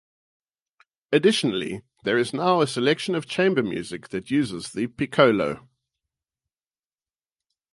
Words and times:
Additionally, 1.11 1.83
there 2.05 2.17
is 2.17 2.33
now 2.33 2.59
a 2.59 2.65
selection 2.65 3.13
of 3.13 3.27
chamber 3.27 3.61
music 3.61 4.09
that 4.09 4.31
uses 4.31 4.71
the 4.71 4.87
piccolo. 4.87 5.69